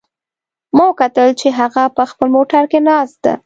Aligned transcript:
ما 0.75 0.83
وکتل 0.89 1.29
چې 1.39 1.47
هغه 1.59 1.83
په 1.97 2.03
خپل 2.11 2.27
موټر 2.35 2.63
کې 2.71 2.79
ناست 2.87 3.17
ده 3.25 3.33